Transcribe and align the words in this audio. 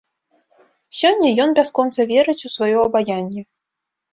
Сёння 0.99 1.29
ён 1.45 1.53
бясконца 1.61 2.01
верыць 2.13 2.45
у 2.51 2.53
сваё 2.55 2.73
абаянне. 2.89 3.41